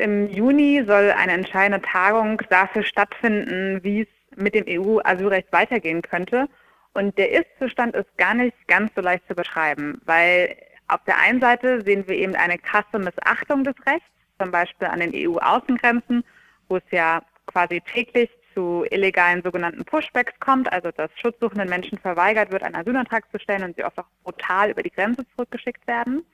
Im 0.00 0.30
Juni 0.30 0.82
soll 0.86 1.10
eine 1.12 1.32
entscheidende 1.32 1.86
Tagung 1.86 2.40
dafür 2.48 2.82
stattfinden, 2.82 3.84
wie 3.84 4.02
es 4.02 4.08
mit 4.36 4.54
dem 4.54 4.64
EU-Asylrecht 4.66 5.52
weitergehen 5.52 6.00
könnte. 6.02 6.48
Und 6.94 7.16
der 7.18 7.30
Ist-Zustand 7.32 7.94
ist 7.94 8.16
gar 8.16 8.34
nicht 8.34 8.56
ganz 8.66 8.90
so 8.94 9.02
leicht 9.02 9.26
zu 9.28 9.34
beschreiben, 9.34 10.00
weil 10.06 10.56
auf 10.88 11.04
der 11.06 11.18
einen 11.18 11.40
Seite 11.40 11.82
sehen 11.82 12.08
wir 12.08 12.16
eben 12.16 12.34
eine 12.34 12.58
krasse 12.58 12.98
Missachtung 12.98 13.62
des 13.62 13.74
Rechts, 13.86 14.08
zum 14.40 14.50
Beispiel 14.50 14.88
an 14.88 15.00
den 15.00 15.12
EU-Außengrenzen, 15.14 16.24
wo 16.68 16.76
es 16.76 16.82
ja 16.90 17.22
quasi 17.46 17.80
täglich 17.80 18.30
zu 18.54 18.84
illegalen 18.90 19.42
sogenannten 19.42 19.84
Pushbacks 19.84 20.32
kommt, 20.40 20.72
also 20.72 20.90
dass 20.90 21.10
schutzsuchenden 21.16 21.68
Menschen 21.68 21.98
verweigert 21.98 22.50
wird, 22.50 22.62
einen 22.62 22.74
Asylantrag 22.74 23.30
zu 23.30 23.38
stellen 23.38 23.64
und 23.64 23.76
sie 23.76 23.84
oft 23.84 23.98
auch 23.98 24.06
brutal 24.24 24.70
über 24.70 24.82
die 24.82 24.90
Grenze 24.90 25.24
zurückgeschickt 25.36 25.86
werden. 25.86 26.24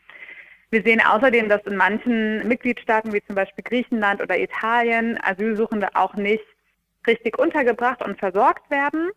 Wir 0.70 0.82
sehen 0.82 1.00
außerdem, 1.00 1.48
dass 1.48 1.62
in 1.62 1.76
manchen 1.76 2.46
Mitgliedstaaten 2.48 3.12
wie 3.12 3.22
zum 3.24 3.36
Beispiel 3.36 3.62
Griechenland 3.62 4.20
oder 4.20 4.38
Italien 4.38 5.18
Asylsuchende 5.22 5.88
auch 5.94 6.14
nicht 6.14 6.44
richtig 7.06 7.38
untergebracht 7.38 8.02
und 8.02 8.18
versorgt 8.18 8.68
werden. 8.70 9.10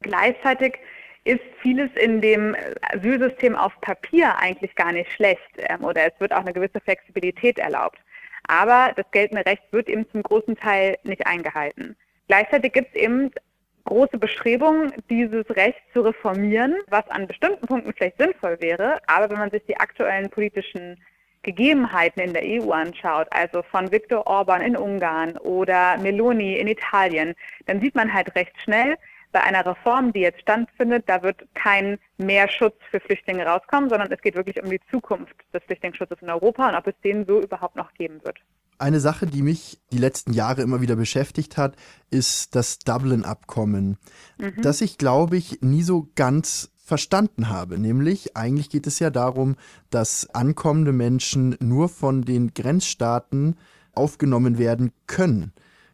Gleichzeitig 0.00 0.78
ist 1.24 1.40
vieles 1.60 1.90
in 1.96 2.20
dem 2.20 2.56
Asylsystem 2.92 3.56
auf 3.56 3.72
Papier 3.80 4.36
eigentlich 4.38 4.74
gar 4.74 4.92
nicht 4.92 5.10
schlecht 5.12 5.40
ähm, 5.56 5.84
oder 5.84 6.06
es 6.06 6.20
wird 6.20 6.32
auch 6.32 6.40
eine 6.40 6.52
gewisse 6.52 6.80
Flexibilität 6.80 7.58
erlaubt. 7.58 7.98
Aber 8.48 8.92
das 8.94 9.10
geltende 9.10 9.44
Recht 9.44 9.62
wird 9.72 9.88
eben 9.88 10.08
zum 10.10 10.22
großen 10.22 10.56
Teil 10.56 10.98
nicht 11.02 11.26
eingehalten. 11.26 11.96
Gleichzeitig 12.28 12.72
gibt 12.72 12.94
es 12.94 13.02
eben 13.02 13.30
große 13.86 14.18
Bestrebungen, 14.18 14.92
dieses 15.08 15.48
Recht 15.50 15.80
zu 15.92 16.02
reformieren, 16.02 16.76
was 16.88 17.08
an 17.08 17.26
bestimmten 17.26 17.66
Punkten 17.66 17.92
vielleicht 17.94 18.18
sinnvoll 18.18 18.60
wäre. 18.60 18.98
Aber 19.06 19.30
wenn 19.30 19.38
man 19.38 19.50
sich 19.50 19.64
die 19.66 19.76
aktuellen 19.76 20.28
politischen 20.28 21.02
Gegebenheiten 21.42 22.20
in 22.20 22.34
der 22.34 22.42
EU 22.44 22.72
anschaut, 22.72 23.28
also 23.30 23.62
von 23.62 23.90
Viktor 23.90 24.26
Orban 24.26 24.60
in 24.60 24.76
Ungarn 24.76 25.38
oder 25.38 25.96
Meloni 25.98 26.56
in 26.56 26.66
Italien, 26.66 27.34
dann 27.66 27.80
sieht 27.80 27.94
man 27.94 28.12
halt 28.12 28.34
recht 28.34 28.52
schnell, 28.62 28.96
bei 29.32 29.42
einer 29.42 29.66
Reform, 29.66 30.12
die 30.12 30.20
jetzt 30.20 30.40
stattfindet, 30.40 31.04
da 31.06 31.22
wird 31.22 31.44
kein 31.54 31.98
mehr 32.16 32.48
Schutz 32.48 32.76
für 32.90 33.00
Flüchtlinge 33.00 33.44
rauskommen, 33.44 33.90
sondern 33.90 34.10
es 34.10 34.20
geht 34.22 34.34
wirklich 34.34 34.62
um 34.62 34.70
die 34.70 34.80
Zukunft 34.90 35.34
des 35.52 35.62
Flüchtlingsschutzes 35.64 36.22
in 36.22 36.30
Europa 36.30 36.68
und 36.68 36.74
ob 36.74 36.86
es 36.86 36.94
den 37.04 37.26
so 37.26 37.40
überhaupt 37.40 37.76
noch 37.76 37.92
geben 37.94 38.18
wird. 38.24 38.38
Eine 38.78 39.00
Sache, 39.00 39.26
die 39.26 39.42
mich 39.42 39.80
die 39.92 39.98
letzten 39.98 40.32
Jahre 40.32 40.62
immer 40.62 40.80
wieder 40.80 40.96
beschäftigt 40.96 41.56
hat, 41.56 41.76
ist 42.10 42.54
das 42.54 42.78
Dublin-Abkommen, 42.78 43.96
mhm. 44.38 44.62
das 44.62 44.80
ich, 44.80 44.98
glaube 44.98 45.36
ich, 45.36 45.60
nie 45.62 45.82
so 45.82 46.08
ganz 46.14 46.70
verstanden 46.76 47.48
habe. 47.48 47.78
Nämlich, 47.78 48.36
eigentlich 48.36 48.70
geht 48.70 48.86
es 48.86 48.98
ja 48.98 49.10
darum, 49.10 49.56
dass 49.90 50.30
ankommende 50.30 50.92
Menschen 50.92 51.56
nur 51.58 51.88
von 51.88 52.22
den 52.22 52.54
Grenzstaaten 52.54 53.56
aufgenommen 53.92 54.58
werden 54.58 54.92
können. 55.06 55.52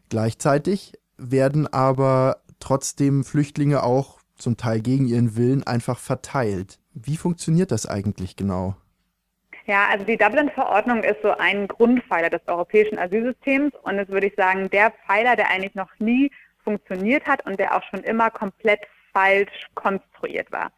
Gleichzeitig 0.09 0.93
werden 1.17 1.67
aber 1.67 2.43
trotzdem 2.59 3.23
Flüchtlinge 3.23 3.81
auch 3.81 4.19
zum 4.37 4.57
Teil 4.57 4.81
gegen 4.81 5.07
ihren 5.07 5.35
Willen 5.35 5.63
einfach 5.63 5.99
verteilt. 5.99 6.79
Wie 6.93 7.17
funktioniert 7.17 7.71
das 7.71 7.85
eigentlich 7.85 8.35
genau? 8.35 8.75
Ja, 9.65 9.87
also 9.89 10.03
die 10.03 10.17
Dublin-Verordnung 10.17 11.03
ist 11.03 11.21
so 11.21 11.31
ein 11.31 11.67
Grundpfeiler 11.67 12.29
des 12.29 12.41
europäischen 12.47 12.99
Asylsystems 12.99 13.73
und 13.83 13.97
ist, 13.97 14.09
würde 14.09 14.27
ich 14.27 14.35
sagen, 14.35 14.69
der 14.69 14.91
Pfeiler, 14.91 15.37
der 15.37 15.49
eigentlich 15.49 15.75
noch 15.75 15.89
nie 15.99 16.31
funktioniert 16.63 17.25
hat 17.25 17.45
und 17.45 17.59
der 17.59 17.75
auch 17.75 17.83
schon 17.83 18.03
immer 18.03 18.29
komplett 18.29 18.81
falsch 19.13 19.67
konstruiert 19.75 20.51
war. 20.51 20.71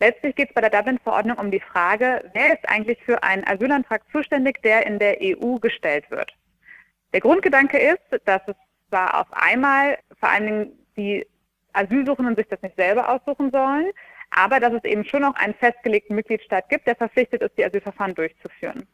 Letztlich 0.00 0.34
geht 0.34 0.50
es 0.50 0.54
bei 0.54 0.60
der 0.60 0.70
Dublin-Verordnung 0.70 1.38
um 1.38 1.50
die 1.50 1.60
Frage, 1.60 2.30
wer 2.34 2.52
ist 2.52 2.68
eigentlich 2.68 3.02
für 3.04 3.22
einen 3.22 3.46
Asylantrag 3.46 4.02
zuständig, 4.12 4.60
der 4.62 4.86
in 4.86 4.98
der 4.98 5.16
EU 5.22 5.54
gestellt 5.58 6.10
wird. 6.10 6.34
Der 7.14 7.20
Grundgedanke 7.20 7.78
ist, 7.78 8.20
dass 8.26 8.42
es 8.46 8.56
zwar 8.90 9.18
auf 9.18 9.28
einmal 9.30 9.98
vor 10.20 10.28
allen 10.28 10.44
Dingen 10.44 10.86
die 10.98 11.26
Asylsuchenden 11.72 12.36
sich 12.36 12.48
das 12.48 12.60
nicht 12.60 12.76
selber 12.76 13.08
aussuchen 13.08 13.50
sollen, 13.50 13.86
aber 14.36 14.60
dass 14.60 14.74
es 14.74 14.84
eben 14.84 15.04
schon 15.04 15.22
noch 15.22 15.34
einen 15.34 15.54
festgelegten 15.54 16.14
Mitgliedstaat 16.14 16.68
gibt, 16.68 16.86
der 16.86 16.94
verpflichtet 16.94 17.42
ist, 17.42 17.56
die 17.56 17.64
Asylverfahren 17.64 18.14
durchzuführen. 18.14 18.86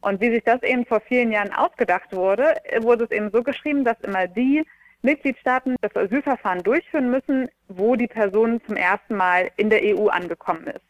Und 0.00 0.20
wie 0.20 0.30
sich 0.30 0.42
das 0.42 0.62
eben 0.62 0.86
vor 0.86 1.00
vielen 1.00 1.32
Jahren 1.32 1.52
ausgedacht 1.52 2.12
wurde, 2.12 2.54
wurde 2.80 3.04
es 3.04 3.10
eben 3.10 3.30
so 3.30 3.42
geschrieben, 3.42 3.84
dass 3.84 4.00
immer 4.00 4.26
die 4.26 4.64
Mitgliedstaaten 5.02 5.76
das 5.82 5.94
Asylverfahren 5.94 6.62
durchführen 6.62 7.10
müssen, 7.10 7.48
wo 7.68 7.94
die 7.94 8.06
Person 8.06 8.60
zum 8.66 8.76
ersten 8.76 9.16
Mal 9.16 9.50
in 9.56 9.70
der 9.70 9.82
EU 9.82 10.08
angekommen 10.08 10.66
ist. 10.66 10.84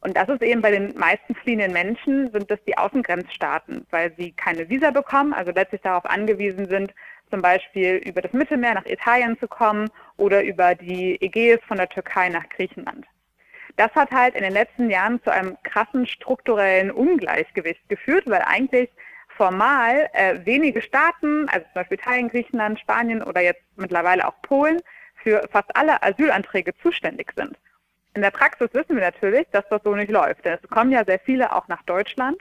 Und 0.00 0.16
das 0.16 0.28
ist 0.28 0.42
eben 0.42 0.60
bei 0.60 0.70
den 0.70 0.96
meisten 0.96 1.34
fliehenden 1.34 1.72
Menschen, 1.72 2.30
sind 2.32 2.50
das 2.50 2.62
die 2.66 2.76
Außengrenzstaaten, 2.76 3.86
weil 3.90 4.12
sie 4.16 4.32
keine 4.32 4.68
Visa 4.68 4.90
bekommen, 4.90 5.32
also 5.32 5.50
letztlich 5.52 5.80
darauf 5.82 6.04
angewiesen 6.04 6.66
sind, 6.66 6.94
zum 7.30 7.42
Beispiel 7.42 7.96
über 7.96 8.22
das 8.22 8.32
Mittelmeer 8.32 8.74
nach 8.74 8.86
Italien 8.86 9.38
zu 9.38 9.48
kommen 9.48 9.90
oder 10.16 10.42
über 10.42 10.74
die 10.74 11.20
Ägäis 11.20 11.58
von 11.66 11.76
der 11.76 11.88
Türkei 11.88 12.28
nach 12.28 12.48
Griechenland. 12.48 13.06
Das 13.76 13.94
hat 13.94 14.10
halt 14.10 14.34
in 14.34 14.42
den 14.42 14.52
letzten 14.52 14.90
Jahren 14.90 15.22
zu 15.22 15.32
einem 15.32 15.56
krassen 15.62 16.06
strukturellen 16.06 16.90
Ungleichgewicht 16.90 17.88
geführt, 17.88 18.24
weil 18.26 18.42
eigentlich 18.42 18.90
formal 19.28 20.08
äh, 20.14 20.38
wenige 20.44 20.82
Staaten, 20.82 21.48
also 21.48 21.64
zum 21.66 21.74
Beispiel 21.74 21.98
Italien, 21.98 22.28
Griechenland, 22.28 22.80
Spanien 22.80 23.22
oder 23.22 23.40
jetzt 23.40 23.62
mittlerweile 23.76 24.26
auch 24.26 24.34
Polen, 24.42 24.80
für 25.22 25.48
fast 25.50 25.74
alle 25.76 26.02
Asylanträge 26.02 26.72
zuständig 26.82 27.32
sind. 27.36 27.56
In 28.14 28.22
der 28.22 28.30
Praxis 28.30 28.68
wissen 28.72 28.96
wir 28.96 29.02
natürlich, 29.02 29.46
dass 29.52 29.68
das 29.68 29.82
so 29.84 29.94
nicht 29.94 30.10
läuft, 30.10 30.44
denn 30.44 30.58
es 30.60 30.70
kommen 30.70 30.90
ja 30.90 31.04
sehr 31.04 31.20
viele 31.20 31.54
auch 31.54 31.68
nach 31.68 31.82
Deutschland 31.84 32.38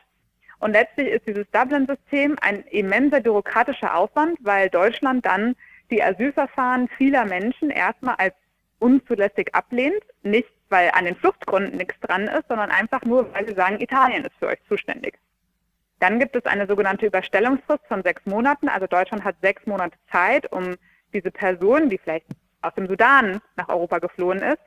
und 0.59 0.71
letztlich 0.71 1.09
ist 1.09 1.27
dieses 1.27 1.49
Dublin-System 1.51 2.37
ein 2.41 2.63
immenser 2.71 3.21
bürokratischer 3.21 3.95
Aufwand, 3.95 4.37
weil 4.41 4.69
Deutschland 4.69 5.25
dann 5.25 5.55
die 5.91 6.03
Asylverfahren 6.03 6.89
vieler 6.97 7.25
Menschen 7.25 7.69
erstmal 7.69 8.15
als 8.15 8.33
unzulässig 8.79 9.53
ablehnt. 9.53 10.03
Nicht, 10.23 10.49
weil 10.69 10.91
an 10.91 11.05
den 11.05 11.15
Fluchtgründen 11.15 11.77
nichts 11.77 11.99
dran 12.01 12.27
ist, 12.27 12.47
sondern 12.47 12.71
einfach 12.71 13.03
nur, 13.03 13.33
weil 13.33 13.47
sie 13.47 13.55
sagen, 13.55 13.79
Italien 13.79 14.25
ist 14.25 14.35
für 14.39 14.47
euch 14.47 14.59
zuständig. 14.67 15.17
Dann 15.99 16.19
gibt 16.19 16.35
es 16.35 16.45
eine 16.45 16.67
sogenannte 16.67 17.07
Überstellungsfrist 17.07 17.85
von 17.87 18.03
sechs 18.03 18.25
Monaten. 18.25 18.69
Also 18.69 18.87
Deutschland 18.87 19.23
hat 19.23 19.35
sechs 19.41 19.65
Monate 19.65 19.97
Zeit, 20.11 20.51
um 20.51 20.75
diese 21.13 21.31
Person, 21.31 21.89
die 21.89 21.97
vielleicht 21.97 22.27
aus 22.61 22.73
dem 22.75 22.87
Sudan 22.87 23.41
nach 23.55 23.69
Europa 23.69 23.99
geflohen 23.99 24.39
ist, 24.39 24.61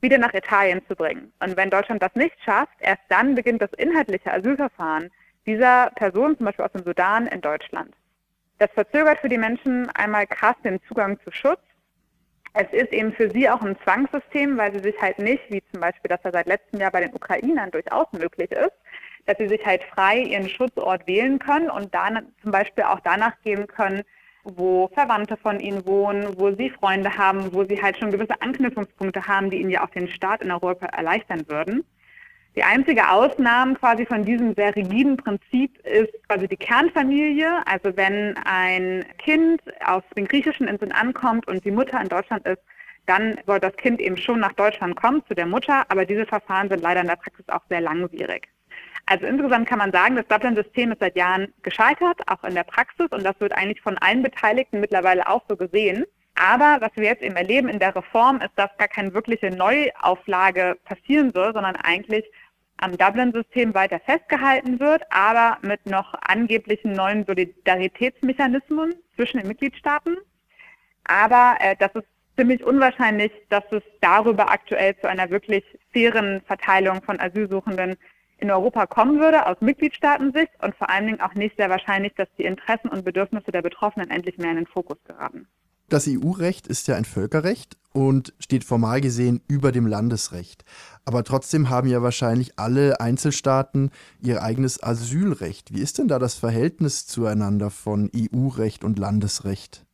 wieder 0.00 0.18
nach 0.18 0.32
Italien 0.32 0.80
zu 0.86 0.96
bringen. 0.96 1.32
Und 1.40 1.56
wenn 1.56 1.70
Deutschland 1.70 2.02
das 2.02 2.14
nicht 2.14 2.36
schafft, 2.42 2.74
erst 2.80 3.02
dann 3.08 3.34
beginnt 3.34 3.60
das 3.60 3.72
inhaltliche 3.74 4.32
Asylverfahren 4.32 5.10
dieser 5.46 5.90
Person, 5.96 6.36
zum 6.36 6.46
Beispiel 6.46 6.64
aus 6.64 6.72
dem 6.72 6.84
Sudan, 6.84 7.26
in 7.26 7.40
Deutschland. 7.40 7.94
Das 8.58 8.70
verzögert 8.72 9.18
für 9.18 9.28
die 9.28 9.38
Menschen 9.38 9.88
einmal 9.90 10.26
krass 10.26 10.56
den 10.64 10.80
Zugang 10.82 11.18
zu 11.20 11.30
Schutz. 11.30 11.60
Es 12.52 12.66
ist 12.72 12.92
eben 12.92 13.12
für 13.12 13.30
sie 13.30 13.48
auch 13.48 13.62
ein 13.62 13.76
Zwangssystem, 13.84 14.56
weil 14.58 14.72
sie 14.72 14.80
sich 14.80 15.00
halt 15.00 15.18
nicht, 15.18 15.42
wie 15.50 15.62
zum 15.72 15.80
Beispiel 15.80 16.08
das 16.08 16.20
ja 16.24 16.32
seit 16.32 16.46
letztem 16.46 16.80
Jahr 16.80 16.90
bei 16.90 17.00
den 17.00 17.14
Ukrainern 17.14 17.70
durchaus 17.70 18.06
möglich 18.12 18.50
ist, 18.50 18.72
dass 19.26 19.38
sie 19.38 19.48
sich 19.48 19.64
halt 19.64 19.82
frei 19.84 20.18
ihren 20.18 20.48
Schutzort 20.48 21.06
wählen 21.06 21.38
können 21.38 21.70
und 21.70 21.94
dann 21.94 22.32
zum 22.42 22.50
Beispiel 22.50 22.84
auch 22.84 23.00
danach 23.00 23.40
gehen 23.42 23.66
können, 23.68 24.02
wo 24.42 24.88
Verwandte 24.88 25.36
von 25.36 25.60
ihnen 25.60 25.86
wohnen, 25.86 26.34
wo 26.38 26.50
sie 26.52 26.70
Freunde 26.70 27.16
haben, 27.16 27.52
wo 27.52 27.64
sie 27.64 27.80
halt 27.80 27.98
schon 27.98 28.10
gewisse 28.10 28.40
Anknüpfungspunkte 28.40 29.26
haben, 29.28 29.50
die 29.50 29.58
ihnen 29.60 29.70
ja 29.70 29.84
auch 29.84 29.90
den 29.90 30.08
Start 30.08 30.42
in 30.42 30.50
Europa 30.50 30.86
erleichtern 30.86 31.44
würden. 31.48 31.84
Die 32.56 32.64
einzige 32.64 33.08
Ausnahme 33.08 33.74
quasi 33.74 34.04
von 34.04 34.24
diesem 34.24 34.54
sehr 34.54 34.74
rigiden 34.74 35.16
Prinzip 35.16 35.78
ist 35.86 36.12
quasi 36.28 36.48
die 36.48 36.56
Kernfamilie. 36.56 37.64
Also 37.64 37.96
wenn 37.96 38.36
ein 38.44 39.04
Kind 39.18 39.62
aus 39.84 40.02
den 40.16 40.26
griechischen 40.26 40.66
Inseln 40.66 40.90
ankommt 40.90 41.46
und 41.46 41.64
die 41.64 41.70
Mutter 41.70 42.00
in 42.00 42.08
Deutschland 42.08 42.44
ist, 42.46 42.62
dann 43.06 43.38
soll 43.46 43.60
das 43.60 43.76
Kind 43.76 44.00
eben 44.00 44.16
schon 44.16 44.40
nach 44.40 44.52
Deutschland 44.52 44.96
kommen 44.96 45.22
zu 45.26 45.34
der 45.34 45.46
Mutter, 45.46 45.84
aber 45.88 46.04
diese 46.04 46.26
Verfahren 46.26 46.68
sind 46.68 46.82
leider 46.82 47.00
in 47.00 47.06
der 47.06 47.16
Praxis 47.16 47.48
auch 47.48 47.62
sehr 47.68 47.80
langwierig. 47.80 48.48
Also 49.06 49.26
insgesamt 49.26 49.68
kann 49.68 49.78
man 49.78 49.90
sagen, 49.90 50.16
das 50.16 50.28
Dublin-System 50.28 50.92
ist 50.92 51.00
seit 51.00 51.16
Jahren 51.16 51.52
gescheitert, 51.62 52.20
auch 52.28 52.44
in 52.44 52.54
der 52.54 52.64
Praxis, 52.64 53.08
und 53.10 53.24
das 53.24 53.38
wird 53.40 53.52
eigentlich 53.52 53.80
von 53.80 53.98
allen 53.98 54.22
Beteiligten 54.22 54.80
mittlerweile 54.80 55.28
auch 55.28 55.42
so 55.48 55.56
gesehen. 55.56 56.04
Aber 56.40 56.78
was 56.80 56.90
wir 56.94 57.04
jetzt 57.04 57.22
eben 57.22 57.36
erleben 57.36 57.68
in 57.68 57.78
der 57.78 57.94
Reform, 57.94 58.40
ist, 58.40 58.52
dass 58.56 58.74
gar 58.78 58.88
keine 58.88 59.12
wirkliche 59.12 59.50
Neuauflage 59.50 60.78
passieren 60.86 61.32
soll, 61.34 61.52
sondern 61.52 61.76
eigentlich 61.76 62.24
am 62.78 62.96
Dublin-System 62.96 63.74
weiter 63.74 64.00
festgehalten 64.00 64.80
wird, 64.80 65.02
aber 65.10 65.58
mit 65.60 65.84
noch 65.84 66.14
angeblichen 66.22 66.92
neuen 66.92 67.26
Solidaritätsmechanismen 67.26 68.94
zwischen 69.16 69.36
den 69.36 69.48
Mitgliedstaaten. 69.48 70.16
Aber 71.04 71.56
äh, 71.60 71.76
das 71.78 71.94
ist 71.94 72.08
ziemlich 72.38 72.64
unwahrscheinlich, 72.64 73.32
dass 73.50 73.64
es 73.70 73.82
darüber 74.00 74.50
aktuell 74.50 74.96
zu 74.98 75.10
einer 75.10 75.28
wirklich 75.28 75.62
fairen 75.92 76.40
Verteilung 76.46 77.02
von 77.02 77.20
Asylsuchenden 77.20 77.98
in 78.38 78.50
Europa 78.50 78.86
kommen 78.86 79.20
würde, 79.20 79.44
aus 79.44 79.60
Mitgliedstaatensicht 79.60 80.52
und 80.62 80.74
vor 80.74 80.88
allen 80.88 81.04
Dingen 81.04 81.20
auch 81.20 81.34
nicht 81.34 81.58
sehr 81.58 81.68
wahrscheinlich, 81.68 82.14
dass 82.14 82.28
die 82.38 82.44
Interessen 82.44 82.88
und 82.88 83.04
Bedürfnisse 83.04 83.52
der 83.52 83.60
Betroffenen 83.60 84.08
endlich 84.08 84.38
mehr 84.38 84.52
in 84.52 84.56
den 84.56 84.66
Fokus 84.66 84.96
geraten. 85.04 85.46
Das 85.90 86.08
EU-Recht 86.08 86.68
ist 86.68 86.86
ja 86.86 86.94
ein 86.94 87.04
Völkerrecht 87.04 87.76
und 87.92 88.32
steht 88.38 88.62
formal 88.62 89.00
gesehen 89.00 89.42
über 89.48 89.72
dem 89.72 89.88
Landesrecht. 89.88 90.64
Aber 91.04 91.24
trotzdem 91.24 91.68
haben 91.68 91.88
ja 91.88 92.00
wahrscheinlich 92.00 92.60
alle 92.60 93.00
Einzelstaaten 93.00 93.90
ihr 94.22 94.40
eigenes 94.40 94.80
Asylrecht. 94.80 95.74
Wie 95.74 95.80
ist 95.80 95.98
denn 95.98 96.06
da 96.06 96.20
das 96.20 96.36
Verhältnis 96.36 97.08
zueinander 97.08 97.70
von 97.70 98.08
EU-Recht 98.14 98.84
und 98.84 99.00
Landesrecht? 99.00 99.84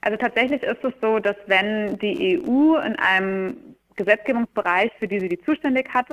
Also 0.00 0.16
tatsächlich 0.16 0.62
ist 0.62 0.82
es 0.82 0.94
so, 1.02 1.18
dass 1.18 1.36
wenn 1.46 1.98
die 1.98 2.40
EU 2.40 2.76
in 2.78 2.96
einem 2.96 3.56
Gesetzgebungsbereich, 3.96 4.92
für 4.98 5.08
die 5.08 5.20
sie 5.20 5.28
die 5.28 5.40
zuständig 5.42 5.92
hat, 5.92 6.06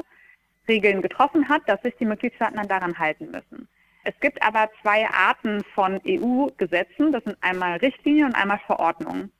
Regeln 0.68 1.01
getroffen 1.01 1.48
hat, 1.48 1.62
dass 1.68 1.81
sich 1.84 1.96
die 1.96 2.06
Mitgliedstaaten 2.06 2.57
dann 2.57 2.68
daran 2.68 3.00
halten 3.00 3.31
müssen. 3.31 3.69
Es 4.04 4.18
gibt 4.19 4.42
aber 4.42 4.69
zwei 4.81 5.07
Arten 5.10 5.63
von 5.75 6.00
EU-Gesetzen. 6.07 7.12
Das 7.12 7.24
sind 7.24 7.38
einmal 7.42 7.78
Richtlinien 7.78 8.28
und 8.28 8.36
einmal 8.36 8.60
Verordnungen. 8.66 9.31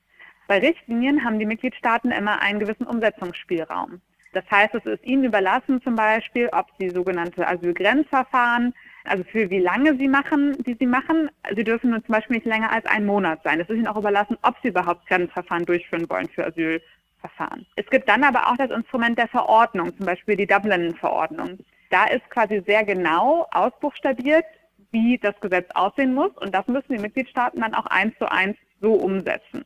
Bei 0.48 0.60
Richtlinien 0.60 1.24
haben 1.24 1.40
die 1.40 1.46
Mitgliedstaaten 1.46 2.12
immer 2.12 2.42
einen 2.42 2.60
gewissen 2.60 2.88
Umsetzungsspielraum. 2.88 4.02
Das 4.34 4.44
heißt, 4.52 4.76
es 4.76 4.86
ist 4.86 5.04
ihnen 5.06 5.24
überlassen 5.24 5.82
zum 5.82 5.96
Beispiel, 5.96 6.50
ob 6.52 6.68
sie 6.78 6.90
sogenannte 6.90 7.48
Asylgrenzverfahren, 7.48 8.74
also 9.06 9.24
für 9.24 9.50
wie 9.50 9.60
lange 9.60 9.96
sie 9.98 10.08
machen, 10.08 10.56
die 10.64 10.76
sie 10.80 10.86
machen. 10.86 11.32
Sie 11.56 11.64
dürfen 11.64 11.92
nun 11.92 12.04
zum 12.06 12.14
Beispiel 12.14 12.38
nicht 12.38 12.46
länger 12.46 12.72
als 12.72 12.86
einen 12.86 13.08
Monat 13.08 13.42
sein. 13.44 13.60
Es 13.60 13.70
ist 13.70 13.78
ihnen 13.78 13.88
auch 13.88 13.98
überlassen, 13.98 14.38
ob 14.44 14.56
sie 14.62 14.68
überhaupt 14.70 15.08
Grenzverfahren 15.08 15.66
durchführen 15.66 16.08
wollen 16.10 16.30
für 16.30 16.46
Asylverfahren. 16.46 17.66
Es 17.76 17.88
gibt 17.88 18.08
dann 18.08 18.24
aber 18.24 18.48
auch 18.48 18.58
das 18.58 18.70
Instrument 18.70 19.18
der 19.18 19.28
Verordnung, 19.28 19.96
zum 19.98 20.06
Beispiel 20.06 20.36
die 20.36 20.48
Dublin-Verordnung. 20.48 21.58
Da 21.90 22.06
ist 22.06 22.30
quasi 22.30 22.62
sehr 22.66 22.84
genau 22.86 23.48
ausbuchstabiert, 23.52 24.46
wie 24.92 25.18
das 25.18 25.40
Gesetz 25.40 25.70
aussehen 25.74 26.14
muss. 26.14 26.32
Und 26.38 26.54
das 26.54 26.68
müssen 26.68 26.94
die 26.94 27.02
Mitgliedstaaten 27.02 27.62
dann 27.62 27.74
auch 27.74 27.86
eins 27.88 28.18
zu 28.18 28.32
eins 28.32 28.58
so 28.82 28.94
umsetzen. 28.94 29.66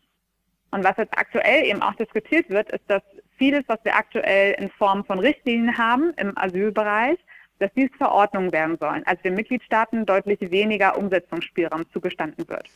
Und 0.72 0.84
was 0.84 0.98
jetzt 0.98 1.18
aktuell 1.18 1.66
eben 1.66 1.82
auch 1.84 1.94
diskutiert 1.96 2.50
wird, 2.50 2.72
ist, 2.72 2.84
dass 2.88 3.04
vieles, 3.38 3.64
was 3.68 3.80
wir 3.84 3.96
aktuell 3.96 4.54
in 4.54 4.70
Form 4.72 5.06
von 5.06 5.20
Richtlinien 5.20 5.78
haben 5.78 6.14
im 6.18 6.36
Asylbereich, 6.38 7.20
dass 7.60 7.72
dies 7.76 7.92
Verordnungen 7.98 8.52
werden 8.52 8.78
sollen, 8.80 9.06
als 9.06 9.22
den 9.22 9.36
Mitgliedstaaten 9.36 10.06
deutlich 10.06 10.40
weniger 10.52 10.98
Umsetzungsspielraum 10.98 11.84
zugestanden 11.92 12.48
wird. 12.50 12.70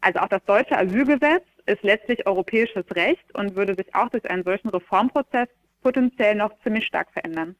Also 0.00 0.20
auch 0.20 0.28
das 0.28 0.44
deutsche 0.44 0.78
Asylgesetz 0.78 1.44
ist 1.66 1.82
letztlich 1.82 2.26
europäisches 2.26 2.84
Recht 2.94 3.34
und 3.34 3.56
würde 3.56 3.74
sich 3.74 3.94
auch 3.94 4.08
durch 4.08 4.28
einen 4.30 4.44
solchen 4.44 4.68
Reformprozess 4.68 5.48
potenziell 5.82 6.34
noch 6.36 6.52
ziemlich 6.62 6.86
stark 6.86 7.12
verändern. 7.12 7.56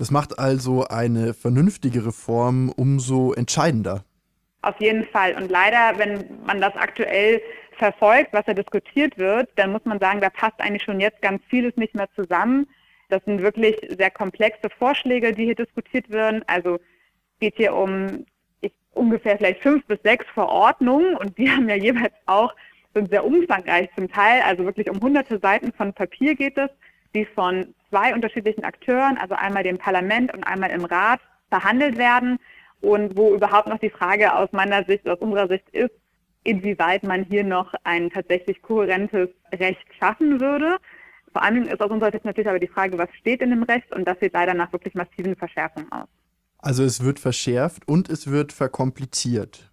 Das 0.00 0.10
macht 0.10 0.38
also 0.38 0.86
eine 0.88 1.34
vernünftige 1.34 2.06
Reform 2.06 2.72
umso 2.74 3.34
entscheidender. 3.34 4.02
Auf 4.62 4.80
jeden 4.80 5.04
Fall. 5.04 5.34
Und 5.34 5.50
leider, 5.50 5.98
wenn 5.98 6.40
man 6.46 6.58
das 6.58 6.74
aktuell 6.74 7.42
verfolgt, 7.72 8.32
was 8.32 8.46
da 8.46 8.54
diskutiert 8.54 9.18
wird, 9.18 9.50
dann 9.56 9.72
muss 9.72 9.84
man 9.84 10.00
sagen, 10.00 10.22
da 10.22 10.30
passt 10.30 10.58
eigentlich 10.58 10.84
schon 10.84 11.00
jetzt 11.00 11.20
ganz 11.20 11.42
vieles 11.50 11.76
nicht 11.76 11.94
mehr 11.94 12.08
zusammen. 12.16 12.66
Das 13.10 13.22
sind 13.26 13.42
wirklich 13.42 13.76
sehr 13.94 14.10
komplexe 14.10 14.70
Vorschläge, 14.70 15.34
die 15.34 15.44
hier 15.44 15.54
diskutiert 15.54 16.08
werden. 16.08 16.42
Also 16.46 16.76
es 16.76 17.40
geht 17.40 17.56
hier 17.58 17.74
um 17.74 18.24
ich, 18.62 18.72
ungefähr 18.92 19.36
vielleicht 19.36 19.62
fünf 19.62 19.84
bis 19.84 20.00
sechs 20.02 20.24
Verordnungen 20.32 21.14
und 21.14 21.36
die 21.36 21.50
haben 21.50 21.68
ja 21.68 21.76
jeweils 21.76 22.14
auch, 22.24 22.54
sind 22.94 23.10
sehr 23.10 23.26
umfangreich 23.26 23.90
zum 23.94 24.10
Teil, 24.10 24.40
also 24.46 24.64
wirklich 24.64 24.88
um 24.88 24.98
hunderte 24.98 25.38
Seiten 25.40 25.74
von 25.74 25.92
Papier 25.92 26.34
geht 26.36 26.56
es, 26.56 26.70
die 27.14 27.24
von 27.24 27.74
zwei 27.88 28.14
unterschiedlichen 28.14 28.64
Akteuren, 28.64 29.18
also 29.18 29.34
einmal 29.34 29.62
dem 29.62 29.78
Parlament 29.78 30.32
und 30.32 30.44
einmal 30.44 30.70
im 30.70 30.84
Rat, 30.84 31.20
verhandelt 31.48 31.98
werden 31.98 32.38
und 32.80 33.16
wo 33.16 33.34
überhaupt 33.34 33.68
noch 33.68 33.78
die 33.78 33.90
Frage 33.90 34.34
aus 34.34 34.50
meiner 34.52 34.84
Sicht, 34.84 35.08
aus 35.08 35.18
unserer 35.18 35.48
Sicht 35.48 35.68
ist, 35.70 35.92
inwieweit 36.44 37.02
man 37.02 37.24
hier 37.24 37.44
noch 37.44 37.74
ein 37.84 38.10
tatsächlich 38.10 38.62
kohärentes 38.62 39.28
Recht 39.52 39.84
schaffen 39.98 40.40
würde. 40.40 40.76
Vor 41.32 41.42
Dingen 41.42 41.68
ist 41.68 41.80
aus 41.80 41.90
unserer 41.90 42.10
Sicht 42.12 42.24
natürlich 42.24 42.48
aber 42.48 42.58
die 42.58 42.68
Frage, 42.68 42.96
was 42.98 43.08
steht 43.18 43.42
in 43.42 43.50
dem 43.50 43.62
Recht 43.64 43.92
und 43.92 44.06
das 44.06 44.18
sieht 44.20 44.32
leider 44.32 44.54
nach 44.54 44.72
wirklich 44.72 44.94
massiven 44.94 45.36
Verschärfungen 45.36 45.90
aus. 45.92 46.08
Also 46.58 46.82
es 46.84 47.04
wird 47.04 47.18
verschärft 47.18 47.86
und 47.88 48.08
es 48.08 48.30
wird 48.30 48.52
verkompliziert. 48.52 49.69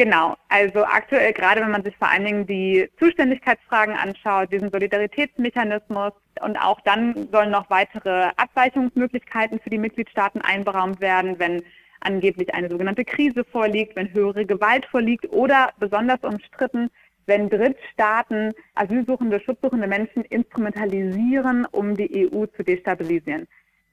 Genau, 0.00 0.34
also 0.48 0.82
aktuell, 0.82 1.34
gerade 1.34 1.60
wenn 1.60 1.72
man 1.72 1.84
sich 1.84 1.94
vor 1.98 2.08
allen 2.08 2.24
Dingen 2.24 2.46
die 2.46 2.88
Zuständigkeitsfragen 2.98 3.94
anschaut, 3.94 4.50
diesen 4.50 4.70
Solidaritätsmechanismus 4.70 6.14
und 6.40 6.56
auch 6.56 6.80
dann 6.80 7.28
sollen 7.30 7.50
noch 7.50 7.68
weitere 7.68 8.30
Abweichungsmöglichkeiten 8.38 9.60
für 9.60 9.68
die 9.68 9.76
Mitgliedstaaten 9.76 10.40
einberaumt 10.40 11.02
werden, 11.02 11.38
wenn 11.38 11.62
angeblich 12.00 12.54
eine 12.54 12.70
sogenannte 12.70 13.04
Krise 13.04 13.44
vorliegt, 13.44 13.94
wenn 13.94 14.10
höhere 14.14 14.46
Gewalt 14.46 14.86
vorliegt 14.86 15.30
oder 15.32 15.68
besonders 15.78 16.20
umstritten, 16.22 16.88
wenn 17.26 17.50
Drittstaaten 17.50 18.54
asylsuchende, 18.76 19.38
schutzsuchende 19.38 19.86
Menschen 19.86 20.24
instrumentalisieren, 20.24 21.66
um 21.72 21.94
die 21.94 22.26
EU 22.32 22.46
zu 22.46 22.62
destabilisieren. 22.62 23.46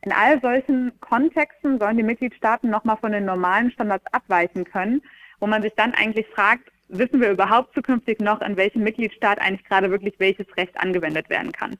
In 0.04 0.14
all 0.14 0.40
solchen 0.40 0.98
Kontexten 1.02 1.80
sollen 1.80 1.98
die 1.98 2.04
Mitgliedstaaten 2.04 2.70
nochmal 2.70 2.96
von 2.96 3.12
den 3.12 3.26
normalen 3.26 3.72
Standards 3.72 4.06
abweichen 4.14 4.64
können 4.64 5.02
wo 5.40 5.48
man 5.48 5.62
sich 5.62 5.74
dann 5.76 5.94
eigentlich 5.94 6.28
fragt, 6.28 6.70
wissen 6.90 7.22
wir 7.22 7.32
überhaupt 7.32 7.74
zukünftig 7.74 8.20
noch, 8.20 8.42
in 8.42 8.58
welchem 8.58 8.84
Mitgliedstaat 8.84 9.40
eigentlich 9.40 9.66
gerade 9.66 9.92
wirklich 9.92 10.16
welches 10.20 10.48
Recht 10.56 10.80
angewendet 10.80 11.30
werden 11.30 11.52
kann. 11.52 11.76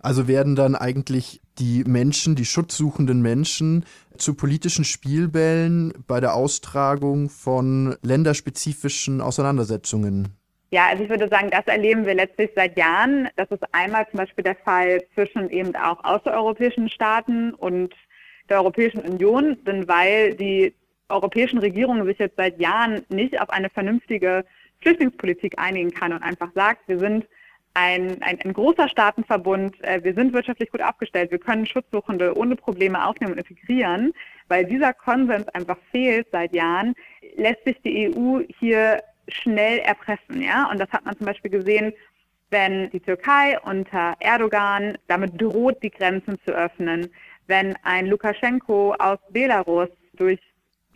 Also 0.00 0.28
werden 0.28 0.54
dann 0.54 0.76
eigentlich 0.76 1.40
die 1.58 1.82
Menschen, 1.84 2.36
die 2.36 2.44
schutzsuchenden 2.44 3.22
Menschen 3.22 3.84
zu 4.18 4.34
politischen 4.34 4.84
Spielbällen 4.84 5.92
bei 6.06 6.20
der 6.20 6.34
Austragung 6.34 7.28
von 7.28 7.96
länderspezifischen 8.02 9.20
Auseinandersetzungen? 9.20 10.36
Ja, 10.70 10.86
also 10.88 11.04
ich 11.04 11.10
würde 11.10 11.28
sagen, 11.28 11.50
das 11.50 11.66
erleben 11.66 12.06
wir 12.06 12.14
letztlich 12.14 12.50
seit 12.54 12.76
Jahren. 12.76 13.28
Das 13.36 13.50
ist 13.50 13.62
einmal 13.72 14.06
zum 14.10 14.18
Beispiel 14.18 14.44
der 14.44 14.56
Fall 14.56 15.02
zwischen 15.14 15.48
eben 15.50 15.74
auch 15.76 16.02
außereuropäischen 16.04 16.88
Staaten 16.88 17.54
und 17.54 17.94
der 18.48 18.58
Europäischen 18.58 19.00
Union, 19.00 19.56
denn 19.64 19.88
weil 19.88 20.34
die 20.34 20.74
europäischen 21.08 21.58
Regierungen 21.58 22.06
sich 22.06 22.18
jetzt 22.18 22.36
seit 22.36 22.60
Jahren 22.60 23.04
nicht 23.08 23.40
auf 23.40 23.50
eine 23.50 23.70
vernünftige 23.70 24.44
Flüchtlingspolitik 24.80 25.58
einigen 25.58 25.90
kann 25.90 26.12
und 26.12 26.22
einfach 26.22 26.50
sagt, 26.54 26.88
wir 26.88 26.98
sind 26.98 27.26
ein, 27.74 28.22
ein, 28.22 28.40
ein 28.40 28.52
großer 28.54 28.88
Staatenverbund, 28.88 29.82
äh, 29.84 30.02
wir 30.02 30.14
sind 30.14 30.32
wirtschaftlich 30.32 30.70
gut 30.70 30.82
aufgestellt, 30.82 31.30
wir 31.30 31.38
können 31.38 31.66
Schutzsuchende 31.66 32.36
ohne 32.36 32.56
Probleme 32.56 33.06
aufnehmen 33.06 33.32
und 33.32 33.38
integrieren, 33.38 34.14
weil 34.48 34.64
dieser 34.64 34.94
Konsens 34.94 35.46
einfach 35.48 35.76
fehlt 35.90 36.26
seit 36.32 36.54
Jahren, 36.54 36.94
lässt 37.36 37.64
sich 37.64 37.76
die 37.82 38.14
EU 38.14 38.40
hier 38.58 39.02
schnell 39.28 39.78
erpressen. 39.80 40.40
Ja? 40.42 40.70
Und 40.70 40.78
das 40.78 40.90
hat 40.90 41.04
man 41.04 41.16
zum 41.18 41.26
Beispiel 41.26 41.50
gesehen, 41.50 41.92
wenn 42.50 42.88
die 42.90 43.00
Türkei 43.00 43.58
unter 43.60 44.14
Erdogan 44.20 44.96
damit 45.08 45.40
droht, 45.40 45.82
die 45.82 45.90
Grenzen 45.90 46.38
zu 46.46 46.52
öffnen, 46.52 47.10
wenn 47.46 47.76
ein 47.82 48.06
Lukaschenko 48.06 48.94
aus 48.94 49.18
Belarus 49.30 49.88
durch 50.14 50.40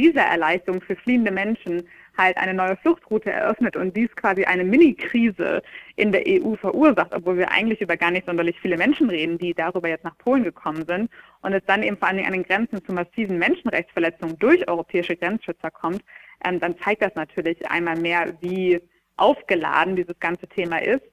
Erleichterung 0.09 0.81
für 0.81 0.97
fliehende 0.97 1.31
Menschen 1.31 1.87
halt 2.17 2.37
eine 2.37 2.55
neue 2.55 2.77
Fluchtroute 2.77 3.31
eröffnet 3.31 3.77
und 3.77 3.97
dies 3.97 4.15
quasi 4.17 4.45
eine 4.45 4.65
Mini-Krise 4.65 5.63
in 5.97 6.13
der 6.13 6.23
EU 6.27 6.55
verursacht, 6.57 7.13
obwohl 7.15 7.39
wir 7.39 7.53
eigentlich 7.53 7.81
über 7.81 7.97
gar 7.97 8.11
nicht 8.11 8.27
sonderlich 8.27 8.59
viele 8.61 8.77
Menschen 8.77 9.09
reden, 9.11 9.39
die 9.39 9.55
darüber 9.55 9.89
jetzt 9.89 10.05
nach 10.05 10.17
Polen 10.19 10.45
gekommen 10.45 10.85
sind 10.87 11.11
und 11.43 11.53
es 11.53 11.65
dann 11.67 11.83
eben 11.83 11.97
vor 11.97 12.09
allen 12.09 12.19
Dingen 12.19 12.29
an 12.29 12.35
den 12.35 12.43
Grenzen 12.43 12.85
zu 12.85 12.93
massiven 12.93 13.39
Menschenrechtsverletzungen 13.39 14.39
durch 14.39 14.69
europäische 14.69 15.17
Grenzschützer 15.17 15.71
kommt, 15.71 16.03
ähm, 16.45 16.61
dann 16.61 16.79
zeigt 16.79 17.03
das 17.03 17.15
natürlich 17.15 17.69
einmal 17.71 17.97
mehr, 17.97 18.35
wie 18.41 18.81
aufgeladen 19.17 19.97
dieses 19.97 20.19
ganze 20.19 20.49
Thema 20.49 20.83
ist. 20.83 21.05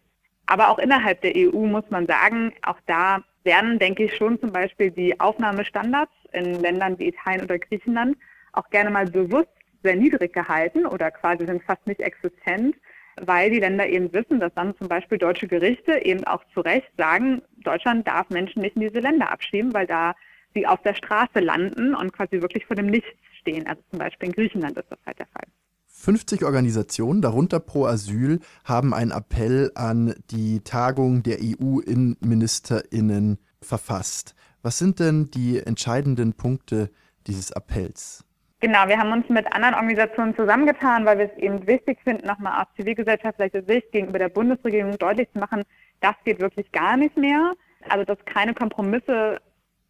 Aber 0.45 0.69
auch 0.69 0.79
innerhalb 0.79 1.21
der 1.21 1.33
EU 1.35 1.65
muss 1.65 1.83
man 1.89 2.07
sagen, 2.07 2.53
auch 2.65 2.79
da 2.85 3.21
werden, 3.43 3.79
denke 3.79 4.05
ich, 4.05 4.15
schon 4.15 4.39
zum 4.39 4.51
Beispiel 4.51 4.91
die 4.91 5.19
Aufnahmestandards 5.19 6.11
in 6.31 6.61
Ländern 6.61 6.97
wie 6.99 7.07
Italien 7.07 7.43
oder 7.43 7.59
Griechenland 7.59 8.17
auch 8.57 8.69
gerne 8.69 8.89
mal 8.89 9.05
bewusst 9.05 9.49
sehr 9.83 9.95
niedrig 9.95 10.33
gehalten 10.33 10.85
oder 10.85 11.11
quasi 11.11 11.45
sind 11.45 11.63
fast 11.63 11.85
nicht 11.87 12.01
existent, 12.01 12.75
weil 13.21 13.49
die 13.49 13.59
Länder 13.59 13.87
eben 13.87 14.11
wissen, 14.13 14.39
dass 14.39 14.53
dann 14.53 14.75
zum 14.77 14.87
Beispiel 14.87 15.17
deutsche 15.17 15.47
Gerichte 15.47 16.05
eben 16.05 16.23
auch 16.25 16.43
zu 16.53 16.61
Recht 16.61 16.91
sagen, 16.97 17.41
Deutschland 17.57 18.07
darf 18.07 18.29
Menschen 18.29 18.61
nicht 18.61 18.75
in 18.75 18.81
diese 18.81 18.99
Länder 18.99 19.31
abschieben, 19.31 19.73
weil 19.73 19.87
da 19.87 20.15
sie 20.53 20.67
auf 20.67 20.81
der 20.81 20.93
Straße 20.95 21.39
landen 21.39 21.95
und 21.95 22.13
quasi 22.13 22.41
wirklich 22.41 22.65
vor 22.65 22.75
dem 22.75 22.87
Nichts 22.87 23.09
stehen. 23.39 23.67
Also 23.67 23.81
zum 23.89 23.99
Beispiel 23.99 24.29
in 24.29 24.35
Griechenland 24.35 24.77
ist 24.77 24.91
das 24.91 24.99
halt 25.05 25.19
der 25.19 25.27
Fall. 25.27 25.45
50 25.87 26.43
Organisationen, 26.43 27.21
darunter 27.21 27.59
Pro 27.59 27.85
Asyl, 27.85 28.39
haben 28.63 28.93
einen 28.93 29.11
Appell 29.11 29.71
an 29.73 30.13
die 30.29 30.61
Tagung 30.61 31.23
der 31.23 31.39
EU-Innenministerinnen 31.41 33.39
verfasst. 33.61 34.35
Was 34.61 34.77
sind 34.77 34.99
denn 34.99 35.31
die 35.31 35.59
entscheidenden 35.59 36.33
Punkte 36.33 36.91
dieses 37.25 37.51
Appells? 37.51 38.26
Genau, 38.59 38.87
wir 38.87 38.97
haben 38.97 39.11
uns 39.11 39.29
mit 39.29 39.45
anderen 39.53 39.75
Organisationen 39.75 40.35
zusammengetan, 40.35 41.05
weil 41.05 41.19
wir 41.19 41.31
es 41.31 41.37
eben 41.37 41.67
wichtig 41.67 41.99
finden, 42.03 42.25
nochmal 42.25 42.63
aus 42.63 42.67
zivilgesellschaftlicher 42.75 43.61
Sicht 43.63 43.91
gegenüber 43.91 44.17
der 44.17 44.29
Bundesregierung 44.29 44.97
deutlich 44.97 45.31
zu 45.31 45.39
machen, 45.39 45.63
das 46.01 46.15
geht 46.25 46.39
wirklich 46.39 46.71
gar 46.71 46.97
nicht 46.97 47.15
mehr. 47.17 47.53
Also 47.87 48.03
dass 48.03 48.17
keine 48.25 48.55
Kompromisse 48.55 49.39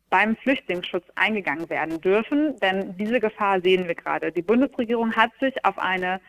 beim 0.10 0.36
Flüchtlingsschutz 0.36 1.06
eingegangen 1.16 1.70
werden 1.70 2.02
dürfen, 2.02 2.58
denn 2.60 2.96
diese 2.98 3.22
Gefahr 3.22 3.62
sehen 3.62 3.88
wir 3.88 3.96
gerade. 3.96 4.34
Die 4.34 4.42
Bundesregierung 4.42 5.16
hat 5.16 5.32
sich 5.40 5.64
auf 5.66 5.80
eine 5.80 6.20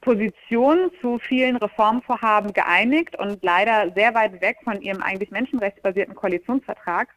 Position 0.00 0.90
zu 1.00 1.18
vielen 1.18 1.56
Reformvorhaben 1.56 2.52
geeinigt 2.52 3.16
und 3.18 3.42
leider 3.42 3.92
sehr 3.94 4.14
weit 4.14 4.40
weg 4.40 4.58
von 4.64 4.80
ihrem 4.80 5.02
eigentlich 5.02 5.30
menschenrechtsbasierten 5.30 6.14
Koalitionsvertrag. 6.14 7.14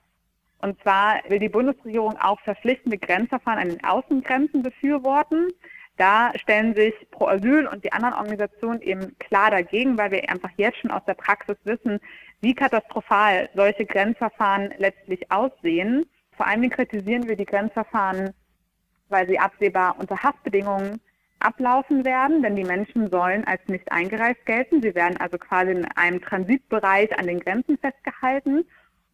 Und 0.61 0.81
zwar 0.81 1.21
will 1.27 1.39
die 1.39 1.49
Bundesregierung 1.49 2.17
auch 2.17 2.39
verpflichtende 2.41 2.97
Grenzverfahren 2.97 3.59
an 3.59 3.69
den 3.69 3.83
Außengrenzen 3.83 4.61
befürworten. 4.61 5.47
Da 5.97 6.31
stellen 6.35 6.75
sich 6.75 6.93
Pro 7.11 7.27
Asyl 7.27 7.67
und 7.67 7.83
die 7.83 7.91
anderen 7.91 8.15
Organisationen 8.15 8.81
eben 8.81 9.17
klar 9.19 9.51
dagegen, 9.51 9.97
weil 9.97 10.11
wir 10.11 10.29
einfach 10.29 10.51
jetzt 10.57 10.77
schon 10.79 10.91
aus 10.91 11.03
der 11.05 11.13
Praxis 11.13 11.57
wissen, 11.63 11.99
wie 12.41 12.55
katastrophal 12.55 13.49
solche 13.53 13.85
Grenzverfahren 13.85 14.73
letztlich 14.77 15.29
aussehen. 15.31 16.05
Vor 16.37 16.47
allem 16.47 16.69
kritisieren 16.69 17.27
wir 17.27 17.35
die 17.35 17.45
Grenzverfahren, 17.45 18.33
weil 19.09 19.27
sie 19.27 19.39
absehbar 19.39 19.97
unter 19.99 20.23
Haftbedingungen 20.23 21.01
ablaufen 21.39 22.05
werden, 22.05 22.43
denn 22.43 22.55
die 22.55 22.63
Menschen 22.63 23.09
sollen 23.09 23.45
als 23.45 23.61
nicht 23.67 23.91
eingereist 23.91 24.45
gelten. 24.45 24.81
Sie 24.81 24.95
werden 24.95 25.17
also 25.17 25.37
quasi 25.37 25.71
in 25.71 25.85
einem 25.95 26.21
Transitbereich 26.21 27.17
an 27.17 27.27
den 27.27 27.39
Grenzen 27.39 27.77
festgehalten. 27.77 28.65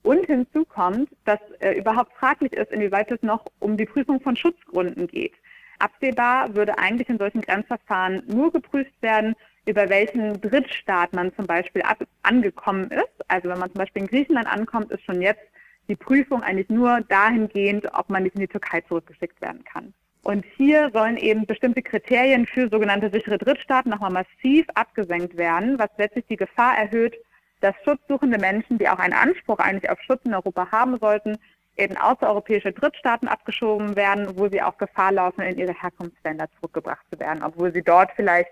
Und 0.06 0.28
hinzu 0.28 0.66
kommt, 0.66 1.10
dass 1.26 1.40
äh, 1.62 1.80
überhaupt 1.80 2.14
fraglich 2.14 2.54
ist, 2.54 2.72
inwieweit 2.72 3.10
es 3.10 3.24
noch 3.24 3.44
um 3.58 3.76
die 3.76 3.88
Prüfung 3.88 4.22
von 4.22 4.36
Schutzgründen 4.36 5.08
geht. 5.08 5.34
Absehbar 5.80 6.54
würde 6.54 6.78
eigentlich 6.78 7.10
in 7.10 7.18
solchen 7.18 7.42
Grenzverfahren 7.42 8.22
nur 8.28 8.52
geprüft 8.52 8.94
werden, 9.02 9.34
über 9.66 9.90
welchen 9.90 10.40
Drittstaat 10.42 11.12
man 11.14 11.36
zum 11.36 11.48
Beispiel 11.48 11.82
angekommen 12.22 12.92
ist. 12.92 13.30
Also 13.30 13.50
wenn 13.50 13.58
man 13.58 13.72
zum 13.72 13.80
Beispiel 13.80 14.04
in 14.04 14.08
Griechenland 14.08 14.48
ankommt, 14.48 14.92
ist 14.92 15.04
schon 15.06 15.24
jetzt 15.24 15.42
die 15.88 15.96
Prüfung 15.96 16.44
eigentlich 16.44 16.70
nur 16.70 17.02
dahingehend, 17.10 17.88
ob 17.96 18.08
man 18.12 18.22
nicht 18.22 18.36
in 18.36 18.42
die 18.42 18.48
Türkei 18.48 18.82
zurückgeschickt 18.82 19.42
werden 19.42 19.64
kann. 19.64 19.92
Und 20.22 20.46
hier 20.56 20.92
sollen 20.94 21.18
eben 21.18 21.48
bestimmte 21.48 21.82
Kriterien 21.82 22.46
für 22.46 22.70
sogenannte 22.70 23.10
sichere 23.10 23.40
Drittstaaten 23.40 23.90
nochmal 23.90 24.12
massiv 24.12 24.68
abgesenkt 24.76 25.36
werden, 25.36 25.80
was 25.80 25.90
letztlich 25.98 26.28
die 26.28 26.38
Gefahr 26.38 26.78
erhöht, 26.78 27.16
dass 27.62 27.76
schutzsuchende 27.84 28.38
Menschen, 28.38 28.78
die 28.78 28.88
auch 28.90 29.00
einen 29.00 29.14
Anspruch 29.14 29.60
eigentlich 29.60 29.90
auf 29.90 30.00
Schutz 30.02 30.22
in 30.26 30.34
Europa 30.34 30.72
haben 30.72 30.98
sollten, 31.00 31.38
in 31.76 31.98
außereuropäische 31.98 32.72
Drittstaaten 32.72 33.28
abgeschoben 33.28 33.96
werden, 33.96 34.38
wo 34.38 34.48
sie 34.48 34.62
auch 34.62 34.78
Gefahr 34.78 35.12
laufen, 35.12 35.42
in 35.42 35.58
ihre 35.58 35.74
Herkunftsländer 35.74 36.48
zurückgebracht 36.56 37.06
zu 37.12 37.20
werden, 37.20 37.44
obwohl 37.44 37.74
sie 37.74 37.82
dort 37.82 38.12
vielleicht 38.16 38.52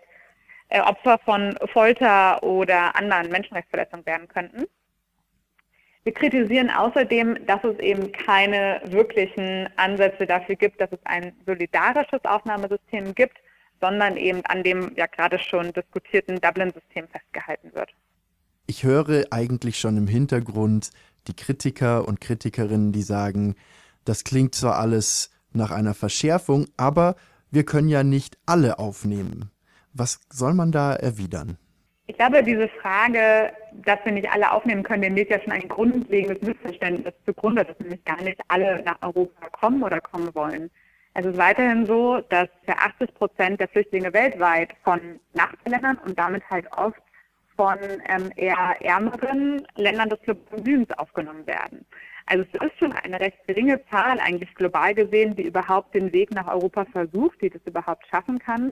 äh, 0.69 0.81
Opfer 0.81 1.19
von 1.19 1.57
Folter 1.71 2.41
oder 2.43 2.95
anderen 2.95 3.29
Menschenrechtsverletzungen 3.29 4.05
werden 4.05 4.27
könnten. 4.27 4.65
Wir 6.03 6.13
kritisieren 6.13 6.69
außerdem, 6.69 7.45
dass 7.45 7.63
es 7.63 7.79
eben 7.79 8.11
keine 8.11 8.81
wirklichen 8.85 9.69
Ansätze 9.77 10.27
dafür 10.27 10.55
gibt, 10.55 10.81
dass 10.81 10.91
es 10.91 10.99
ein 11.05 11.33
solidarisches 11.45 12.25
Aufnahmesystem 12.25 13.15
gibt, 13.15 13.37
sondern 13.79 14.17
eben 14.17 14.45
an 14.45 14.63
dem 14.63 14.91
ja 14.95 15.05
gerade 15.05 15.39
schon 15.39 15.71
diskutierten 15.71 16.41
Dublin-System 16.41 17.07
festgehalten 17.07 17.73
wird. 17.73 17.93
Ich 18.65 18.83
höre 18.83 19.25
eigentlich 19.31 19.77
schon 19.77 19.97
im 19.97 20.07
Hintergrund 20.07 20.91
die 21.27 21.35
Kritiker 21.35 22.07
und 22.07 22.21
Kritikerinnen, 22.21 22.93
die 22.93 23.01
sagen, 23.01 23.55
das 24.05 24.23
klingt 24.23 24.55
zwar 24.55 24.79
alles 24.79 25.31
nach 25.51 25.71
einer 25.71 25.93
Verschärfung, 25.93 26.67
aber 26.77 27.15
wir 27.51 27.65
können 27.65 27.89
ja 27.89 28.03
nicht 28.03 28.37
alle 28.45 28.79
aufnehmen. 28.79 29.51
Was 29.93 30.21
soll 30.31 30.53
man 30.53 30.71
da 30.71 30.93
erwidern? 30.93 31.57
Ich 32.07 32.17
glaube, 32.17 32.41
diese 32.41 32.69
Frage, 32.81 33.51
dass 33.85 33.99
wir 34.05 34.13
nicht 34.13 34.29
alle 34.29 34.51
aufnehmen 34.51 34.83
können, 34.83 35.03
dem 35.03 35.15
liegt 35.15 35.31
ja 35.31 35.41
schon 35.41 35.53
ein 35.53 35.67
grundlegendes 35.67 36.41
Missverständnis 36.41 37.13
zugrunde, 37.25 37.65
dass 37.65 37.79
nämlich 37.79 38.03
gar 38.05 38.21
nicht 38.21 38.39
alle 38.47 38.81
nach 38.83 38.97
Europa 39.01 39.49
kommen 39.49 39.83
oder 39.83 39.99
kommen 40.01 40.33
wollen. 40.35 40.71
Es 41.13 41.25
ist 41.25 41.37
weiterhin 41.37 41.85
so, 41.85 42.21
dass 42.29 42.47
für 42.65 42.77
80 42.77 43.13
Prozent 43.13 43.59
der 43.59 43.67
Flüchtlinge 43.67 44.11
weltweit 44.13 44.69
von 44.83 44.99
Nachbarländern 45.33 45.97
und 46.05 46.17
damit 46.17 46.49
halt 46.49 46.65
oft 46.75 47.01
von 47.55 47.77
ähm, 48.07 48.31
eher 48.35 48.75
ärmeren 48.81 49.65
Ländern 49.75 50.09
des 50.09 50.19
globalen 50.21 50.63
Südens 50.65 50.91
aufgenommen 50.97 51.45
werden. 51.47 51.85
Also 52.25 52.45
es 52.53 52.61
ist 52.61 52.79
schon 52.79 52.93
eine 52.93 53.19
recht 53.19 53.37
geringe 53.47 53.83
Zahl 53.87 54.19
eigentlich 54.19 54.53
global 54.55 54.93
gesehen, 54.93 55.35
die 55.35 55.43
überhaupt 55.47 55.93
den 55.93 56.11
Weg 56.13 56.31
nach 56.31 56.47
Europa 56.47 56.85
versucht, 56.85 57.41
die 57.41 57.49
das 57.49 57.61
überhaupt 57.65 58.07
schaffen 58.07 58.39
kann. 58.39 58.71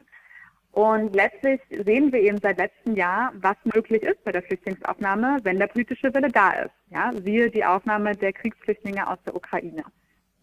Und 0.72 1.14
letztlich 1.14 1.60
sehen 1.70 2.14
wir 2.14 2.22
eben 2.22 2.38
seit 2.38 2.58
letztem 2.58 2.96
Jahr, 2.96 3.34
was 3.36 3.58
möglich 3.66 4.04
ist 4.04 4.24
bei 4.24 4.32
der 4.32 4.42
Flüchtlingsaufnahme, 4.44 5.40
wenn 5.44 5.60
der 5.60 5.68
politische 5.68 6.14
Wille 6.14 6.30
da 6.30 6.52
ist. 6.52 6.72
Ja, 6.90 7.12
siehe 7.26 7.52
die 7.52 7.66
Aufnahme 7.66 8.16
der 8.16 8.32
Kriegsflüchtlinge 8.32 9.06
aus 9.06 9.18
der 9.26 9.36
Ukraine. 9.36 9.84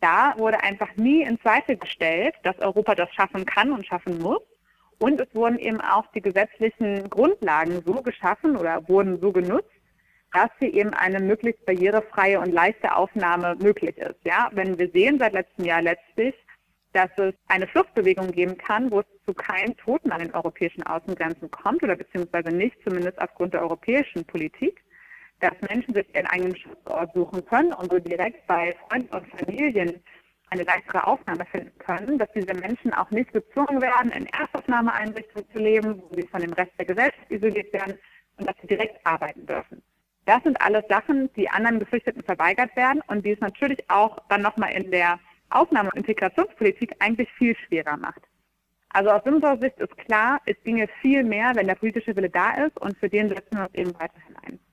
Da 0.01 0.35
wurde 0.37 0.63
einfach 0.63 0.95
nie 0.97 1.23
in 1.23 1.41
Zweifel 1.41 1.77
gestellt, 1.77 2.35
dass 2.43 2.59
Europa 2.59 2.95
das 2.95 3.13
schaffen 3.15 3.47
kann 3.47 3.73
und 3.73 3.87
schaffen 3.87 4.19
muss. 4.19 4.43
Und 4.99 5.21
es 5.21 5.33
wurden 5.35 5.59
eben 5.59 5.81
auch 5.81 6.07
die 6.13 6.23
gesetzlichen 6.23 7.09
Grundlagen 7.09 7.83
so 7.87 8.03
geschaffen 8.03 8.57
oder 8.57 8.89
wurden 8.89 9.21
so 9.21 9.33
genutzt, 9.33 9.71
dass 10.33 10.51
hier 10.59 10.75
eben 10.75 10.93
eine 10.93 11.21
möglichst 11.21 11.65
barrierefreie 11.65 12.41
und 12.41 12.53
leichte 12.53 12.95
Aufnahme 12.95 13.57
möglich 13.61 13.97
ist. 13.97 14.17
Ja, 14.25 14.51
wenn 14.53 14.79
wir 14.79 14.91
sehen 14.91 15.19
seit 15.19 15.33
letztem 15.33 15.65
Jahr 15.65 15.83
letztlich, 15.83 16.35
dass 16.93 17.11
es 17.17 17.35
eine 17.49 17.67
Fluchtbewegung 17.67 18.33
geben 18.33 18.57
kann, 18.59 18.91
wo 18.91 19.01
es 19.01 19.07
zu 19.25 19.35
keinen 19.35 19.77
Toten 19.77 20.11
an 20.11 20.21
den 20.21 20.35
europäischen 20.35 20.83
Außengrenzen 20.83 21.51
kommt 21.51 21.83
oder 21.83 21.97
beziehungsweise 21.97 22.49
nicht, 22.49 22.77
zumindest 22.83 23.21
aufgrund 23.21 23.55
der 23.55 23.63
europäischen 23.63 24.25
Politik, 24.25 24.83
dass 25.41 25.53
Menschen 25.69 25.95
sich 25.95 26.07
ihren 26.15 26.27
eigenen 26.27 26.57
Schutzort 26.57 27.13
suchen 27.15 27.45
können 27.45 27.73
und 27.73 27.91
so 27.93 27.99
direkt 27.99 28.47
bei 28.47 28.75
Freunden 28.89 29.15
und 29.15 29.27
Familien 29.29 30.03
eine 30.51 30.65
leichtere 30.65 31.07
Aufnahme 31.07 31.45
finden 31.47 31.77
können, 31.79 32.19
dass 32.19 32.31
diese 32.33 32.55
Menschen 32.55 32.93
auch 32.95 33.11
nicht 33.11 33.33
gezwungen 33.33 33.81
werden, 33.81 34.11
in 34.13 34.27
Erstaufnahmeeinrichtungen 34.27 35.51
zu 35.53 35.59
leben, 35.59 36.03
wo 36.03 36.15
sie 36.15 36.27
von 36.27 36.41
dem 36.41 36.53
Rest 36.53 36.73
der 36.79 36.87
Gesellschaft 36.87 37.31
isoliert 37.31 37.73
werden 37.73 37.99
und 38.39 38.49
dass 38.49 38.57
sie 38.61 38.67
direkt 38.67 39.05
arbeiten 39.07 39.47
dürfen. 39.47 39.83
Das 40.25 40.43
sind 40.43 40.61
alles 40.61 40.85
Sachen, 40.89 41.33
die 41.35 41.49
anderen 41.49 41.79
Geflüchteten 41.79 42.23
verweigert 42.23 42.75
werden 42.77 43.03
und 43.07 43.25
die 43.25 43.33
es 43.33 43.41
natürlich 43.41 43.79
auch 43.89 44.19
dann 44.29 44.43
nochmal 44.43 44.73
in 44.73 44.91
der 44.91 45.19
Aufnahme- 45.51 45.91
und 45.91 45.97
Integrationspolitik 45.97 46.95
eigentlich 46.99 47.33
viel 47.33 47.57
schwerer 47.57 47.97
macht. 47.97 48.21
Also 48.91 49.11
aus 49.11 49.23
unserer 49.25 49.59
Sicht 49.59 49.79
ist 49.79 49.97
klar, 49.97 50.41
es 50.47 50.57
ginge 50.65 50.89
viel 51.01 51.25
mehr, 51.25 51.53
wenn 51.55 51.67
der 51.67 51.75
politische 51.75 52.15
Wille 52.17 52.31
da 52.31 52.67
ist 52.67 52.79
und 52.79 52.97
für 52.99 53.09
den 53.09 53.29
setzen 53.29 53.57
wir 53.57 53.63
uns 53.63 53.75
eben 53.75 53.95
weiterhin 53.95 54.37
ein. 54.47 54.61